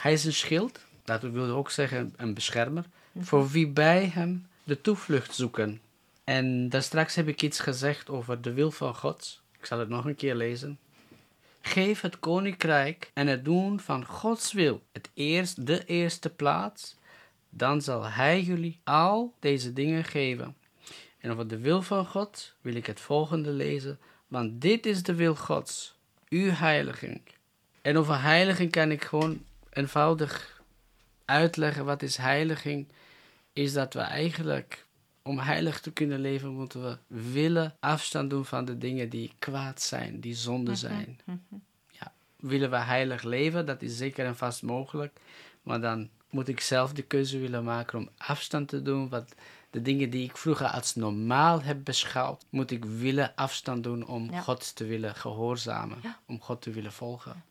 Hij 0.01 0.13
is 0.13 0.25
een 0.25 0.34
schild, 0.34 0.79
dat 1.03 1.22
wil 1.22 1.50
ook 1.55 1.72
zeggen 1.72 2.13
een 2.17 2.34
beschermer, 2.34 2.86
Mhm. 3.12 3.25
voor 3.25 3.50
wie 3.50 3.67
bij 3.67 4.05
hem 4.13 4.48
de 4.69 4.81
toevlucht 4.81 5.35
zoeken. 5.35 5.81
En 6.23 6.69
daar 6.69 6.83
straks 6.83 7.15
heb 7.15 7.27
ik 7.27 7.41
iets 7.41 7.59
gezegd 7.59 8.09
over 8.09 8.41
de 8.41 8.53
wil 8.53 8.71
van 8.71 8.95
God. 8.95 9.41
Ik 9.59 9.65
zal 9.65 9.79
het 9.79 9.89
nog 9.89 10.05
een 10.05 10.15
keer 10.15 10.35
lezen. 10.35 10.79
Geef 11.61 12.01
het 12.01 12.19
koninkrijk 12.19 13.11
en 13.13 13.27
het 13.27 13.45
doen 13.45 13.79
van 13.79 14.05
Gods 14.05 14.53
wil 14.53 14.81
het 14.91 15.09
eerst 15.13 15.65
de 15.65 15.85
eerste 15.85 16.29
plaats, 16.29 16.95
dan 17.49 17.81
zal 17.81 18.05
Hij 18.05 18.41
jullie 18.41 18.79
al 18.83 19.33
deze 19.39 19.73
dingen 19.73 20.03
geven. 20.03 20.55
En 21.19 21.31
over 21.31 21.47
de 21.47 21.57
wil 21.57 21.81
van 21.81 22.05
God 22.05 22.55
wil 22.61 22.75
ik 22.75 22.85
het 22.85 22.99
volgende 22.99 23.51
lezen, 23.51 23.99
want 24.27 24.61
dit 24.61 24.85
is 24.85 25.03
de 25.03 25.15
wil 25.15 25.35
Gods, 25.35 25.95
uw 26.29 26.49
heiliging. 26.49 27.21
En 27.81 27.97
over 27.97 28.21
heiliging 28.21 28.71
kan 28.71 28.91
ik 28.91 29.03
gewoon 29.03 29.43
eenvoudig 29.69 30.61
uitleggen 31.25 31.85
wat 31.85 32.01
is 32.01 32.17
heiliging, 32.17 32.88
is 32.88 32.95
dat 33.68 33.94
we 33.94 34.00
eigenlijk 34.00 34.86
om 35.22 35.39
heilig 35.39 35.80
te 35.82 35.92
kunnen 35.92 36.20
leven 36.20 36.50
moeten 36.50 36.84
we 36.84 36.98
willen 37.32 37.75
afstand 37.80 38.30
doen 38.30 38.46
van 38.46 38.66
de 38.66 38.78
dingen 38.78 39.10
die 39.10 39.34
kwaad 39.39 39.82
zijn, 39.82 40.20
die 40.20 40.34
zonde 40.36 40.75
zijn. 40.75 41.20
Ja, 41.89 42.13
willen 42.39 42.70
we 42.70 42.78
heilig 42.78 43.24
leven, 43.24 43.66
dat 43.66 43.82
is 43.82 43.98
zeker 43.98 44.25
en 44.25 44.38
vast 44.38 44.63
mogelijk, 44.63 45.20
maar 45.63 45.82
dan 45.82 46.10
moet 46.30 46.48
ik 46.48 46.60
zelf 46.60 46.94
de 46.94 47.01
keuze 47.01 47.38
willen 47.39 47.63
maken 47.63 48.00
om 48.00 48.10
afstand 48.18 48.68
te 48.68 48.82
doen. 48.82 49.10
Wat 49.10 49.34
de 49.70 49.82
dingen 49.82 50.10
die 50.10 50.24
ik 50.24 50.38
vroeger 50.38 50.68
als 50.68 50.96
normaal 50.96 51.62
heb 51.62 51.78
beschouwd, 51.84 52.46
moet 52.50 52.72
ik 52.72 52.86
willen 52.86 53.32
afstand 53.36 53.84
doen 53.84 54.08
om 54.08 54.32
Ja. 54.32 54.42
God 54.42 54.75
te 54.75 54.86
willen 54.86 55.16
gehoorzamen, 55.16 55.98
Ja. 56.04 56.20
om 56.28 56.42
God 56.42 56.62
te 56.62 56.72
willen 56.72 56.92
volgen. 56.94 57.44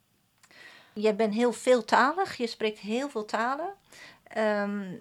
Jij 0.93 1.17
bent 1.17 1.35
heel 1.35 1.53
veeltalig, 1.53 2.37
je 2.37 2.47
spreekt 2.47 2.79
heel 2.79 3.09
veel 3.11 3.25
talen. 3.25 3.75
Ehm, 4.23 4.93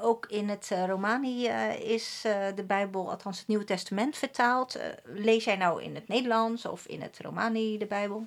ook 0.00 0.26
in 0.26 0.48
het 0.48 0.68
eh, 0.72 0.84
Romani 0.86 1.46
eh, 1.46 1.80
is 1.80 2.22
eh, 2.24 2.46
de 2.54 2.64
Bijbel, 2.64 3.10
althans 3.10 3.38
het 3.38 3.48
Nieuwe 3.48 3.64
Testament, 3.64 4.16
vertaald. 4.16 4.78
Lees 5.04 5.44
jij 5.44 5.56
nou 5.56 5.82
in 5.82 5.94
het 5.94 6.08
Nederlands 6.08 6.64
of 6.66 6.86
in 6.86 7.02
het 7.02 7.18
Romani 7.20 7.78
de 7.78 7.86
Bijbel? 7.86 8.26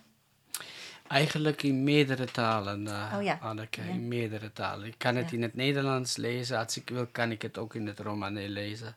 Eigenlijk 1.07 1.63
in 1.63 1.83
meerdere 1.83 2.25
talen, 2.25 2.87
Oh 2.87 3.23
ja. 3.23 3.37
Anneke, 3.41 3.81
Ja. 3.81 3.89
in 3.89 4.07
meerdere 4.07 4.53
talen. 4.53 4.87
Ik 4.87 4.95
kan 4.97 5.15
het 5.15 5.29
Ja. 5.29 5.35
in 5.35 5.41
het 5.43 5.55
Nederlands 5.55 6.17
lezen, 6.17 6.57
als 6.57 6.77
ik 6.77 6.89
wil 6.89 7.07
kan 7.11 7.31
ik 7.31 7.41
het 7.41 7.57
ook 7.57 7.75
in 7.75 7.87
het 7.87 7.99
Romani 7.99 8.49
lezen. 8.49 8.95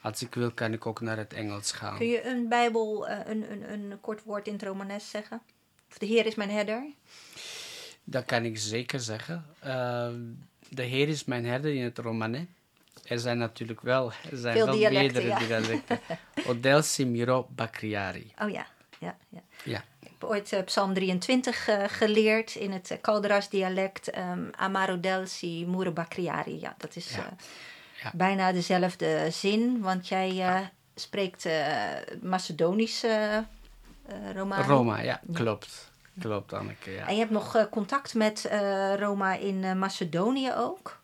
Als 0.00 0.22
ik 0.22 0.34
wil 0.34 0.50
kan 0.50 0.72
ik 0.72 0.86
ook 0.86 1.00
naar 1.00 1.16
het 1.16 1.32
Engels 1.32 1.72
gaan. 1.72 1.96
Kun 1.96 2.06
je 2.06 2.24
een 2.26 2.48
Bijbel, 2.48 3.08
een, 3.08 3.52
een, 3.52 3.72
een 3.72 4.00
kort 4.00 4.22
woord 4.24 4.46
in 4.46 4.52
het 4.52 4.62
Romanes 4.62 5.10
zeggen? 5.10 5.42
Of 5.90 5.98
de 5.98 6.06
Heer 6.06 6.26
is 6.26 6.34
mijn 6.34 6.50
herder? 6.50 6.86
Dat 8.04 8.24
kan 8.24 8.44
ik 8.44 8.58
zeker 8.58 9.00
zeggen. 9.00 9.44
Eh, 9.58 10.08
de 10.68 10.82
Heer 10.82 11.08
is 11.08 11.24
mijn 11.24 11.44
herder 11.46 11.74
in 11.74 11.82
het 11.84 11.98
Romane. 11.98 12.46
Er 13.04 13.18
zijn 13.18 13.38
natuurlijk 13.38 13.80
wel, 13.80 14.12
er 14.30 14.36
zijn 14.36 14.56
Veel 14.56 14.66
wel 14.66 14.74
dialecten, 14.74 15.22
meerdere 15.22 15.26
ja. 15.26 15.38
dialecten. 15.60 16.00
Odel 16.48 16.82
Simiro 16.82 17.46
Bakriari. 17.50 18.32
Oh 18.42 18.50
ja, 18.50 18.66
ja, 18.98 19.16
ja. 19.28 19.40
Ja, 19.64 19.84
Ik 20.00 20.08
heb 20.20 20.24
ooit 20.24 20.52
eh, 20.52 20.62
Psalm 20.64 20.94
23 20.94 21.68
eh, 21.68 21.84
geleerd 21.86 22.54
in 22.54 22.72
het 22.72 22.90
uh, 22.90 22.98
Calderas 23.00 23.48
dialect. 23.50 24.10
ehm 24.10 24.40
Amaro 24.56 25.00
Delsi 25.00 25.64
Moere 25.66 25.90
Bakriari. 25.90 26.60
Ja, 26.60 26.74
dat 26.78 26.96
is 26.96 27.10
Ja. 27.10 27.16
eh, 27.16 27.32
Ja. 28.02 28.10
bijna 28.14 28.52
dezelfde 28.52 29.28
zin. 29.30 29.80
Want 29.80 30.08
jij 30.08 30.40
eh, 30.40 30.60
spreekt 30.94 31.44
eh 31.44 31.76
Macedonische 32.22 33.44
eh 34.06 34.14
Romani. 34.34 34.66
Roma, 34.66 35.00
ja, 35.02 35.20
klopt. 35.32 35.90
Klopt, 36.20 36.52
Anneke, 36.52 36.90
ja. 36.90 37.06
En 37.06 37.12
je 37.12 37.18
hebt 37.20 37.30
nog 37.30 37.54
eh, 37.54 37.64
contact 37.70 38.14
met 38.14 38.44
eh, 38.44 38.94
Roma 38.98 39.34
in 39.34 39.64
eh, 39.64 39.74
Macedonië 39.74 40.52
ook? 40.56 40.98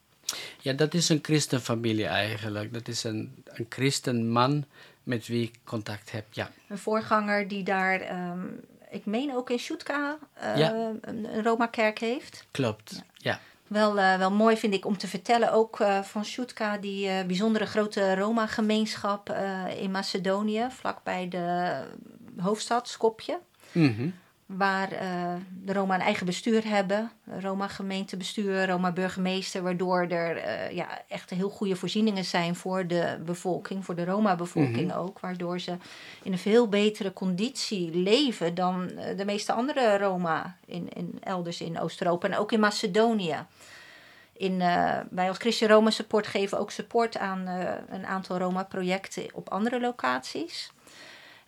Ja, 0.61 0.73
dat 0.73 0.95
is 0.95 1.09
een 1.09 1.19
christenfamilie 1.23 2.07
eigenlijk. 2.07 2.73
Dat 2.73 2.89
is 2.89 3.05
een, 3.05 3.45
een 3.45 3.67
christenman 3.69 4.65
met 5.03 5.27
wie 5.27 5.43
ik 5.43 5.55
contact 5.65 6.13
heb, 6.13 6.25
ja. 6.31 6.51
Een 6.69 6.79
voorganger 6.79 7.49
die 7.49 7.63
daar, 7.63 8.01
ehm, 8.01 8.47
ik 8.91 9.07
meen 9.07 9.35
ook 9.37 9.51
in 9.51 9.59
Shutka, 9.59 10.19
Ja. 10.57 10.95
een, 11.01 11.43
Roma-kerk 11.43 11.99
heeft. 11.99 12.45
Klopt, 12.51 13.03
ja. 13.17 13.41
Wel, 13.67 13.95
wel 13.95 14.31
mooi 14.31 14.57
vind 14.57 14.75
ik 14.75 14.85
om 14.87 14.99
te 14.99 15.09
vertellen, 15.09 15.53
ook 15.53 15.77
van 16.03 16.25
Shutka, 16.25 16.79
die 16.79 17.25
bijzondere 17.25 17.67
grote 17.67 18.15
Roma-gemeenschap 18.15 19.37
in 19.79 19.91
Macedonië, 19.91 20.67
vlakbij 20.71 21.29
de 21.29 21.75
hoofdstad 22.37 22.89
Skopje. 22.89 23.39
Mhm. 23.73 24.09
Waar 24.57 24.93
eh, 24.93 25.35
de 25.65 25.73
Roma 25.73 25.95
een 25.95 26.01
eigen 26.01 26.27
bestuur 26.27 26.69
hebben. 26.69 27.11
Roma 27.41 27.69
gemeentebestuur, 27.69 28.69
Roma 28.69 28.93
burgemeester. 28.93 29.63
Waardoor 29.63 30.01
er 30.01 30.37
eh, 30.37 30.77
ja, 30.77 31.03
echt 31.09 31.31
heel 31.31 31.49
goede 31.49 31.77
voorzieningen 31.77 32.25
zijn 32.25 32.57
voor 32.57 32.87
de 32.87 33.19
bevolking. 33.25 33.85
Voor 33.85 33.95
de 33.95 34.05
Roma-bevolking 34.05 34.95
ook. 34.95 35.21
Waardoor 35.21 35.61
ze 35.61 35.77
in 36.23 36.33
een 36.33 36.39
veel 36.39 36.69
betere 36.69 37.13
conditie 37.13 37.95
leven 37.95 38.55
dan 38.55 38.91
eh, 38.91 39.17
de 39.17 39.25
meeste 39.25 39.53
andere 39.53 39.99
Roma 39.99 40.57
in, 40.67 40.89
in, 40.89 41.19
elders 41.21 41.61
in 41.61 41.81
Oost-Europa. 41.81 42.29
En 42.29 42.37
ook 42.37 42.53
in 42.53 42.61
Macedonië. 42.61 43.37
In, 44.33 44.59
wij 45.11 45.29
als 45.29 45.39
Christian 45.39 45.71
Roma 45.71 45.91
Support 45.91 46.27
geven 46.27 46.59
ook 46.59 46.71
support 46.71 47.19
aan 47.19 47.47
een 47.89 48.07
aantal 48.07 48.39
Roma-projecten 48.39 49.27
op 49.33 49.49
andere 49.49 49.81
locaties. 49.81 50.73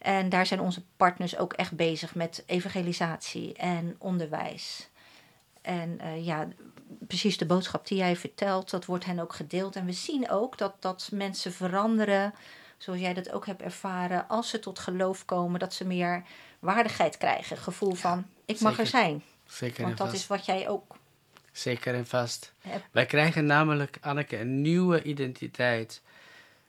En 0.04 0.28
daar 0.28 0.46
zijn 0.46 0.60
onze 0.60 0.82
partners 0.96 1.36
ook 1.36 1.52
echt 1.52 1.72
bezig 1.72 2.14
met 2.14 2.42
evangelisatie 2.46 3.52
en 3.54 3.96
onderwijs. 3.98 4.88
En 5.62 6.00
eh, 6.00 6.24
ja, 6.24 6.48
precies 7.06 7.38
de 7.38 7.46
boodschap 7.46 7.86
die 7.86 7.98
jij 7.98 8.16
vertelt, 8.16 8.70
dat 8.70 8.84
wordt 8.84 9.04
hen 9.04 9.18
ook 9.18 9.34
gedeeld. 9.34 9.76
En 9.76 9.84
we 9.84 9.92
zien 9.92 10.30
ook 10.30 10.58
dat, 10.58 10.74
dat 10.78 11.08
mensen 11.12 11.52
veranderen, 11.52 12.34
zoals 12.78 13.00
jij 13.00 13.14
dat 13.14 13.32
ook 13.32 13.46
hebt 13.46 13.62
ervaren, 13.62 14.28
als 14.28 14.48
ze 14.48 14.58
tot 14.58 14.78
geloof 14.78 15.24
komen, 15.24 15.60
dat 15.60 15.74
ze 15.74 15.86
meer 15.86 16.22
waardigheid 16.58 17.16
krijgen. 17.16 17.56
Gevoel 17.56 17.94
van, 17.94 18.26
ik 18.44 18.60
mag 18.60 18.78
er 18.78 18.86
zijn. 18.86 19.22
Zeker 19.46 19.78
en 19.78 19.84
Want 19.84 19.98
dat 19.98 20.06
vast. 20.08 20.20
is 20.20 20.26
wat 20.26 20.44
jij 20.46 20.68
ook 20.68 20.96
Zeker 21.52 21.94
en 21.94 22.06
vast. 22.06 22.52
hebt. 22.60 22.84
Wij 22.90 23.06
krijgen 23.06 23.46
namelijk, 23.46 23.98
Anneke, 24.00 24.38
een 24.38 24.60
nieuwe 24.60 25.02
identiteit. 25.02 26.02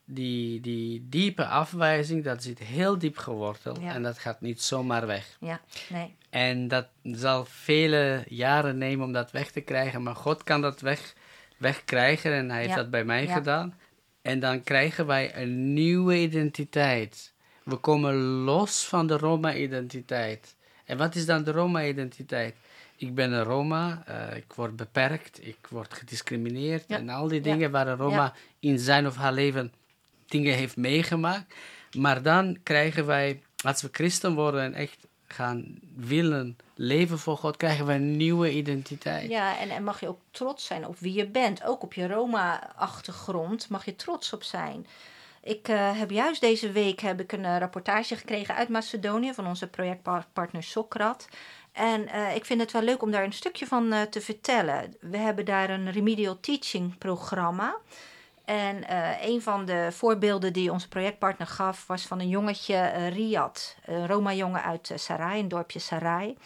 Die, 0.07 0.59
die 0.61 1.05
diepe 1.09 1.45
afwijzing, 1.45 2.23
dat 2.23 2.43
zit 2.43 2.59
heel 2.59 2.97
diep 2.97 3.17
geworteld. 3.17 3.79
Ja. 3.81 3.93
En 3.93 4.03
dat 4.03 4.19
gaat 4.19 4.41
niet 4.41 4.61
zomaar 4.61 5.07
weg. 5.07 5.37
Ja, 5.39 5.61
nee. 5.89 6.15
En 6.29 6.67
dat 6.67 6.87
zal 7.03 7.45
vele 7.45 8.23
jaren 8.27 8.77
nemen 8.77 9.05
om 9.05 9.11
dat 9.11 9.31
weg 9.31 9.51
te 9.51 9.61
krijgen. 9.61 10.03
Maar 10.03 10.15
God 10.15 10.43
kan 10.43 10.61
dat 10.61 10.81
weg, 10.81 11.13
wegkrijgen 11.57 12.33
en 12.33 12.49
hij 12.49 12.61
heeft 12.61 12.75
dat 12.75 12.89
bij 12.89 13.03
mij 13.03 13.23
Ja. 13.25 13.33
gedaan. 13.33 13.77
En 14.21 14.39
dan 14.39 14.63
krijgen 14.63 15.05
wij 15.05 15.35
een 15.41 15.73
nieuwe 15.73 16.17
identiteit. 16.17 17.33
We 17.63 17.75
komen 17.75 18.15
los 18.43 18.85
van 18.85 19.07
de 19.07 19.17
Roma-identiteit. 19.17 20.55
En 20.85 20.97
wat 20.97 21.15
is 21.15 21.25
dan 21.25 21.43
de 21.43 21.51
Roma-identiteit? 21.51 22.55
Ik 22.97 23.15
ben 23.15 23.31
een 23.31 23.43
Roma, 23.43 24.03
eh, 24.05 24.37
ik 24.37 24.53
word 24.53 24.75
beperkt, 24.75 25.47
ik 25.47 25.67
word 25.69 25.93
gediscrimineerd. 25.93 26.85
En 26.85 27.09
al 27.09 27.27
die 27.27 27.41
dingen 27.41 27.71
waar 27.71 27.87
een 27.87 27.95
Roma 27.97 28.33
in 28.59 28.79
zijn 28.79 29.07
of 29.07 29.15
haar 29.15 29.33
leven 29.33 29.73
dingen 30.27 30.53
heeft 30.53 30.77
meegemaakt. 30.77 31.55
Maar 31.97 32.21
dan 32.21 32.57
krijgen 32.63 33.05
wij, 33.05 33.41
als 33.63 33.81
we 33.81 33.89
christen 33.91 34.33
worden 34.33 34.61
en 34.61 34.73
echt 34.73 34.97
gaan 35.27 35.79
willen 35.95 36.57
leven 36.75 37.19
voor 37.19 37.37
God, 37.37 37.57
krijgen 37.57 37.85
we 37.85 37.93
een 37.93 38.17
nieuwe 38.17 38.51
identiteit. 38.51 39.29
Ja, 39.29 39.59
en, 39.59 39.69
en 39.69 39.83
mag 39.83 39.99
je 39.99 40.07
ook 40.07 40.21
trots 40.31 40.65
zijn 40.65 40.87
op 40.87 40.99
wie 40.99 41.13
je 41.13 41.27
bent. 41.27 41.63
Ook 41.63 41.83
op 41.83 41.93
je 41.93 42.07
Roma-achtergrond 42.07 43.69
mag 43.69 43.85
je 43.85 43.95
trots 43.95 44.33
op 44.33 44.43
zijn. 44.43 44.85
Ik 45.45 45.67
eh, 45.67 45.97
heb 45.99 46.11
juist 46.11 46.41
deze 46.41 46.71
week 46.71 46.99
heb 46.99 47.19
ik 47.19 47.31
een 47.31 47.45
eh, 47.45 47.57
rapportage 47.57 48.15
gekregen 48.15 48.55
uit 48.55 48.69
Macedonië 48.69 49.33
van 49.33 49.47
onze 49.47 49.67
projectpartner 49.67 50.63
Sokrat. 50.63 51.27
En 51.71 52.07
eh, 52.07 52.35
ik 52.35 52.45
vind 52.45 52.61
het 52.61 52.71
wel 52.71 52.81
leuk 52.81 53.01
om 53.01 53.11
daar 53.11 53.23
een 53.23 53.33
stukje 53.33 53.65
van 53.65 53.93
te 54.09 54.21
vertellen. 54.21 54.95
We 54.99 55.17
hebben 55.17 55.45
daar 55.45 55.69
een 55.69 55.91
remedial 55.91 56.39
teaching 56.39 56.97
programma. 56.97 57.77
En 58.45 58.87
eh, 58.87 59.27
een 59.27 59.41
van 59.41 59.65
de 59.65 59.87
voorbeelden 59.91 60.53
die 60.53 60.71
onze 60.71 60.87
projectpartner 60.87 61.47
gaf 61.47 61.87
was 61.87 62.07
van 62.07 62.19
een 62.19 62.29
jongetje, 62.29 62.75
eh, 62.75 63.09
Riyad, 63.09 63.75
een 63.85 64.07
Roma-jongen 64.07 64.63
uit 64.63 64.89
eh, 64.89 64.97
Sarai, 64.97 65.39
een 65.39 65.47
dorpje 65.47 65.79
Sarai. 65.79 66.37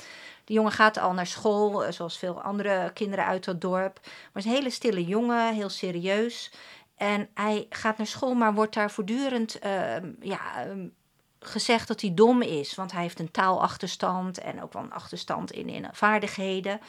Die 0.44 0.56
jongen 0.56 0.72
gaat 0.72 0.98
al 0.98 1.14
naar 1.14 1.28
school, 1.28 1.92
zoals 1.92 2.18
veel 2.18 2.42
andere 2.42 2.92
kinderen 2.94 3.26
uit 3.26 3.46
dat 3.46 3.62
dorp. 3.62 4.00
Maar 4.04 4.44
is 4.44 4.46
een 4.46 4.52
hele 4.52 4.70
stille 4.70 5.06
jongen, 5.06 5.54
heel 5.54 5.70
serieus. 5.70 6.52
En 6.98 7.30
hij 7.34 7.66
gaat 7.70 7.98
naar 7.98 8.08
school, 8.08 8.34
maar 8.34 8.54
wordt 8.54 8.74
daar 8.74 8.92
voortdurend 8.92 9.60
ehm, 9.60 10.12
ja, 10.20 10.40
ehm, 10.56 10.88
gezegd 11.40 11.88
dat 11.88 12.02
hij 12.02 12.14
dom 12.14 12.42
is. 12.42 12.76
Want 12.76 12.92
hij 12.92 13.02
heeft 13.02 13.20
een 13.20 13.32
taalachterstand 13.32 14.38
en 14.38 14.64
ook 14.64 14.74
wel 14.74 14.82
een 14.82 14.94
achterstand 14.94 15.52
in, 15.52 15.70
in 15.70 15.88
vaardigheden. 15.92 16.80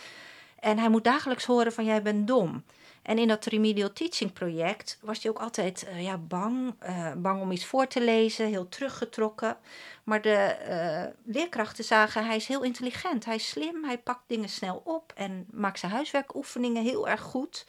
En 0.58 0.78
hij 0.78 0.88
moet 0.88 1.04
dagelijks 1.04 1.44
horen 1.44 1.72
van 1.72 1.84
jij 1.84 2.02
bent 2.02 2.26
dom. 2.26 2.64
En 3.02 3.18
in 3.18 3.28
dat 3.28 3.44
remedial 3.44 3.92
teaching 3.92 4.32
project 4.32 4.98
was 5.02 5.22
hij 5.22 5.30
ook 5.30 5.38
altijd 5.38 5.86
uh, 5.88 6.02
ja, 6.02 6.18
bang, 6.18 6.74
uh, 6.82 7.12
bang 7.16 7.40
om 7.40 7.50
iets 7.50 7.64
voor 7.64 7.86
te 7.86 8.00
lezen, 8.00 8.46
heel 8.46 8.68
teruggetrokken. 8.68 9.56
Maar 10.04 10.22
de 10.22 10.56
uh, 10.68 11.34
leerkrachten 11.34 11.84
zagen, 11.84 12.26
hij 12.26 12.36
is 12.36 12.46
heel 12.46 12.62
intelligent, 12.62 13.24
hij 13.24 13.34
is 13.34 13.48
slim, 13.48 13.84
hij 13.84 13.98
pakt 13.98 14.22
dingen 14.26 14.48
snel 14.48 14.82
op 14.84 15.12
en 15.16 15.46
maakt 15.50 15.78
zijn 15.78 15.92
huiswerkoefeningen 15.92 16.82
heel 16.82 17.08
erg 17.08 17.20
goed. 17.20 17.64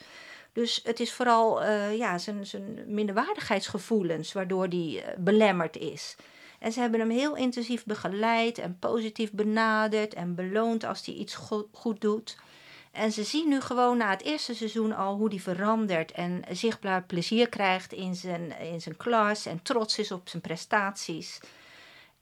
Dus 0.52 0.80
het 0.84 1.00
is 1.00 1.12
vooral 1.12 1.64
ja, 1.90 2.18
zijn, 2.18 2.46
zijn 2.46 2.84
minderwaardigheidsgevoelens 2.86 4.32
waardoor 4.32 4.66
hij 4.66 5.14
belemmerd 5.18 5.76
is. 5.76 6.16
En 6.58 6.72
ze 6.72 6.80
hebben 6.80 7.00
hem 7.00 7.10
heel 7.10 7.36
intensief 7.36 7.84
begeleid 7.84 8.58
en 8.58 8.78
positief 8.78 9.32
benaderd 9.32 10.14
en 10.14 10.34
beloond 10.34 10.84
als 10.84 11.06
hij 11.06 11.14
iets 11.14 11.34
goed 11.72 12.00
doet. 12.00 12.36
En 12.92 13.12
ze 13.12 13.24
zien 13.24 13.48
nu 13.48 13.60
gewoon 13.60 13.96
na 13.96 14.10
het 14.10 14.22
eerste 14.22 14.54
seizoen 14.54 14.92
al 14.92 15.16
hoe 15.16 15.28
die 15.28 15.42
verandert 15.42 16.12
en 16.12 16.44
zichtbaar 16.50 17.02
plezier 17.02 17.48
krijgt 17.48 17.92
in 17.92 18.14
zijn, 18.14 18.58
in 18.58 18.80
zijn 18.80 18.96
klas 18.96 19.46
en 19.46 19.62
trots 19.62 19.98
is 19.98 20.12
op 20.12 20.28
zijn 20.28 20.42
prestaties. 20.42 21.40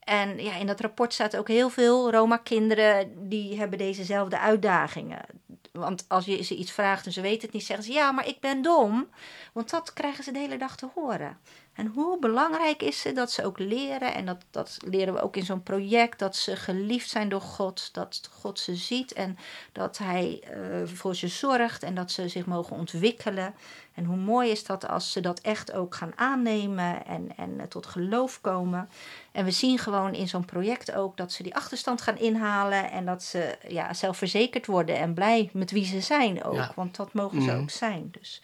En 0.01 0.43
ja, 0.43 0.57
in 0.57 0.67
dat 0.67 0.81
rapport 0.81 1.13
staat 1.13 1.37
ook 1.37 1.49
heel 1.49 1.71
veel 1.71 2.11
Roma-kinderen 2.11 3.29
die 3.29 3.59
hebben 3.59 3.79
dezezelfde 3.79 4.39
uitdagingen. 4.39 5.25
Want 5.73 6.05
als 6.09 6.25
je 6.25 6.43
ze 6.43 6.57
iets 6.57 6.73
vraagt 6.73 7.07
en 7.07 7.13
ze 7.13 7.21
weten 7.21 7.43
het 7.43 7.53
niet, 7.53 7.65
zeggen 7.65 7.85
ze 7.85 7.93
ja, 7.93 8.13
maar 8.13 8.27
ik 8.27 8.41
ben 8.41 8.63
dom. 8.63 9.09
Want 9.53 9.71
dat 9.71 9.93
krijgen 9.93 10.25
ze 10.25 10.33
de 10.33 10.39
hele 10.39 10.59
dag 10.59 10.77
te 10.77 10.89
horen. 10.95 11.39
En 11.75 11.87
hoe 11.87 12.19
belangrijk 12.19 12.83
is 12.83 13.05
het 13.05 13.17
dat 13.17 13.31
ze 13.31 13.45
ook 13.45 13.59
leren, 13.59 14.15
en 14.15 14.25
dat, 14.25 14.45
dat 14.51 14.77
leren 14.85 15.15
we 15.15 15.21
ook 15.21 15.37
in 15.37 15.45
zo'n 15.45 15.63
project, 15.63 16.19
dat 16.19 16.37
ze 16.37 16.57
geliefd 16.57 17.11
zijn 17.11 17.29
door 17.29 17.41
God, 17.41 17.89
dat 17.93 18.31
God 18.33 18.59
ze 18.59 18.75
ziet 18.75 19.13
en 19.13 19.39
dat 19.73 19.99
Hij 19.99 20.43
uh, 20.57 20.87
voor 20.87 21.15
ze 21.15 21.29
zorgt 21.29 21.83
en 21.83 21.95
dat 21.95 22.11
ze 22.11 22.29
zich 22.29 22.47
mogen 22.47 22.77
ontwikkelen. 22.77 23.55
En 23.95 24.05
hoe 24.05 24.17
mooi 24.17 24.51
is 24.51 24.65
dat 24.65 24.89
als 24.89 25.13
ze 25.13 25.21
dat 25.21 25.41
echt 25.41 25.73
ook 25.73 25.95
gaan 25.95 26.13
aannemen 26.17 27.07
en, 27.07 27.33
en 27.37 27.69
tot 27.69 27.87
geloof 27.87 28.41
komen. 28.41 28.89
En 29.33 29.45
we 29.45 29.51
zien 29.51 29.79
gewoon 29.79 30.15
in 30.15 30.29
zo'n 30.29 30.45
project 30.45 30.93
ook 30.93 31.17
dat 31.17 31.33
ze 31.33 31.43
die 31.43 31.55
achterstand 31.55 32.01
gaan 32.01 32.19
inhalen 32.19 32.91
en 32.91 33.05
dat 33.05 33.23
ze 33.23 33.59
ja, 33.69 33.95
zelfverzekerd 33.95 34.67
worden 34.67 34.97
en 34.97 35.15
blij 35.15 35.51
met 35.53 35.71
wie 35.71 35.85
ze 35.85 36.01
zijn 36.01 36.45
ook. 36.45 36.75
Want 36.75 36.97
dat 36.97 37.13
mogen 37.13 37.43
ze 37.43 37.51
mhm. 37.51 37.61
ook 37.61 37.71
zijn. 37.71 38.09
Dus 38.19 38.41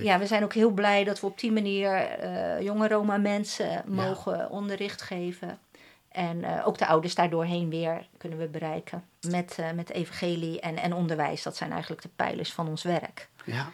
ja, 0.00 0.18
we 0.18 0.26
zijn 0.26 0.42
ook 0.42 0.54
heel 0.54 0.70
blij 0.70 1.04
dat 1.04 1.20
we 1.20 1.26
op 1.26 1.38
die 1.38 1.52
manier 1.52 2.22
uh, 2.22 2.60
jonge 2.60 2.88
Roma 2.88 3.16
mensen 3.16 3.82
mogen 3.86 4.50
onderricht 4.50 5.02
geven. 5.02 5.58
En 6.08 6.36
uh, 6.38 6.66
ook 6.66 6.78
de 6.78 6.86
ouders 6.86 7.14
daardoorheen 7.14 7.70
weer 7.70 8.06
kunnen 8.16 8.38
we 8.38 8.46
bereiken 8.46 9.04
met, 9.28 9.56
uh, 9.60 9.70
met 9.70 9.90
evangelie 9.90 10.60
en, 10.60 10.76
en 10.76 10.92
onderwijs. 10.92 11.42
Dat 11.42 11.56
zijn 11.56 11.72
eigenlijk 11.72 12.02
de 12.02 12.10
pijlers 12.16 12.52
van 12.52 12.68
ons 12.68 12.82
werk. 12.82 13.28
Ja. 13.44 13.72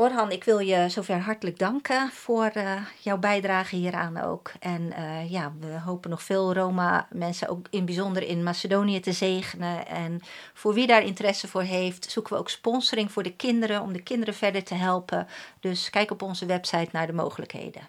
Orhan, 0.00 0.30
ik 0.30 0.44
wil 0.44 0.58
je 0.58 0.88
zover 0.88 1.18
hartelijk 1.20 1.58
danken 1.58 2.10
voor 2.10 2.50
uh, 2.54 2.82
jouw 2.98 3.18
bijdrage 3.18 3.76
hieraan 3.76 4.20
ook. 4.20 4.52
En 4.60 4.82
uh, 4.82 5.30
ja, 5.30 5.52
we 5.60 5.78
hopen 5.84 6.10
nog 6.10 6.22
veel 6.22 6.54
Roma-mensen, 6.54 7.48
ook 7.48 7.66
in 7.70 7.84
bijzonder 7.84 8.22
in 8.22 8.42
Macedonië, 8.42 9.00
te 9.00 9.12
zegenen. 9.12 9.86
En 9.86 10.20
voor 10.54 10.74
wie 10.74 10.86
daar 10.86 11.02
interesse 11.02 11.48
voor 11.48 11.62
heeft, 11.62 12.10
zoeken 12.10 12.32
we 12.32 12.38
ook 12.38 12.48
sponsoring 12.48 13.12
voor 13.12 13.22
de 13.22 13.36
kinderen, 13.36 13.82
om 13.82 13.92
de 13.92 14.02
kinderen 14.02 14.34
verder 14.34 14.64
te 14.64 14.74
helpen. 14.74 15.26
Dus 15.60 15.90
kijk 15.90 16.10
op 16.10 16.22
onze 16.22 16.46
website 16.46 16.88
naar 16.92 17.06
de 17.06 17.12
mogelijkheden. 17.12 17.88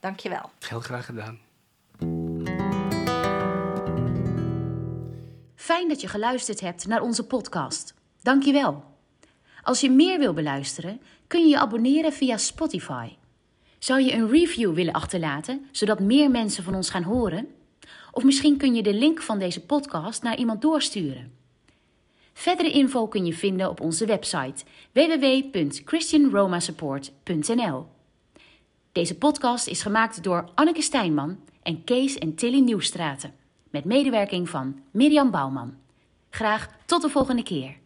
Dankjewel. 0.00 0.50
Heel 0.68 0.80
graag 0.80 1.04
gedaan. 1.04 1.38
Fijn 5.54 5.88
dat 5.88 6.00
je 6.00 6.08
geluisterd 6.08 6.60
hebt 6.60 6.86
naar 6.86 7.00
onze 7.00 7.26
podcast. 7.26 7.94
Dankjewel. 8.22 8.84
Als 9.68 9.80
je 9.80 9.90
meer 9.90 10.18
wil 10.18 10.32
beluisteren 10.32 11.00
kun 11.26 11.40
je 11.40 11.48
je 11.48 11.58
abonneren 11.58 12.12
via 12.12 12.36
Spotify. 12.36 13.08
Zou 13.78 14.00
je 14.00 14.12
een 14.12 14.28
review 14.28 14.74
willen 14.74 14.92
achterlaten, 14.92 15.66
zodat 15.72 16.00
meer 16.00 16.30
mensen 16.30 16.64
van 16.64 16.74
ons 16.74 16.90
gaan 16.90 17.02
horen? 17.02 17.48
Of 18.12 18.24
misschien 18.24 18.56
kun 18.56 18.74
je 18.74 18.82
de 18.82 18.94
link 18.94 19.22
van 19.22 19.38
deze 19.38 19.60
podcast 19.60 20.22
naar 20.22 20.38
iemand 20.38 20.62
doorsturen. 20.62 21.32
Verdere 22.32 22.70
info 22.70 23.06
kun 23.06 23.26
je 23.26 23.34
vinden 23.34 23.68
op 23.68 23.80
onze 23.80 24.06
website 24.06 24.64
www.christianromasupport.nl. 24.92 27.86
Deze 28.92 29.18
podcast 29.18 29.66
is 29.66 29.82
gemaakt 29.82 30.22
door 30.22 30.50
Anneke 30.54 30.82
Stijnman 30.82 31.38
en 31.62 31.84
Kees 31.84 32.18
en 32.18 32.34
Tilly 32.34 32.60
Nieuwstraten, 32.60 33.34
met 33.70 33.84
medewerking 33.84 34.48
van 34.48 34.80
Mirjam 34.90 35.30
Bouwman. 35.30 35.76
Graag 36.30 36.68
tot 36.86 37.02
de 37.02 37.08
volgende 37.08 37.42
keer. 37.42 37.76